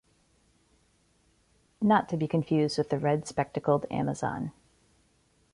Not 1.79 2.09
to 2.09 2.17
be 2.17 2.27
confused 2.27 2.79
with 2.79 2.89
the 2.89 2.97
red-spectacled 2.97 3.85
amazon. 3.91 4.51